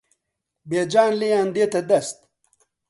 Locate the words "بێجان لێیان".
0.69-1.49